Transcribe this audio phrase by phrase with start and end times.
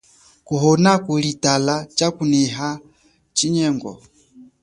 [0.47, 2.67] Kuhona kuli tala chakuneha
[3.35, 3.91] chinyengo.